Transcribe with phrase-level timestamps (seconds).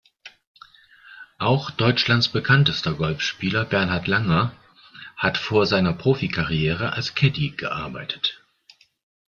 [1.37, 4.51] Auch Deutschlands bekanntester Golfspieler Bernhard Langer
[5.15, 8.41] hat vor seiner Profi-Karriere als Caddie gearbeitet.